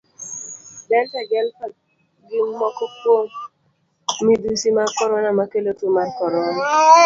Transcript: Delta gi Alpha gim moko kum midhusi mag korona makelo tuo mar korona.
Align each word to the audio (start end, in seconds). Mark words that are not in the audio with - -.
Delta 0.89 1.19
gi 1.29 1.35
Alpha 1.41 1.65
gim 2.27 2.47
moko 2.59 2.85
kum 3.05 3.21
midhusi 4.25 4.69
mag 4.77 4.89
korona 4.97 5.29
makelo 5.39 5.71
tuo 5.79 5.89
mar 5.95 6.09
korona. 6.19 6.61